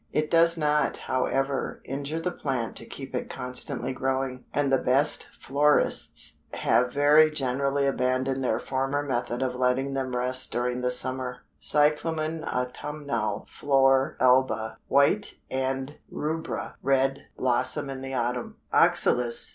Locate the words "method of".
9.03-9.53